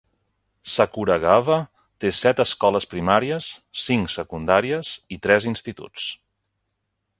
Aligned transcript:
Sakuragawa 0.75 1.57
té 2.05 2.11
set 2.21 2.41
escoles 2.45 2.89
primàries, 2.95 3.51
cinc 3.83 4.13
secundàries 4.15 4.95
i 5.17 5.21
tres 5.29 5.49
instituts. 5.55 6.11